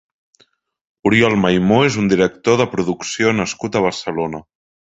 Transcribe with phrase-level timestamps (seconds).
[1.09, 4.45] Oriol Maymó és un director de producció nascut a Barcelona.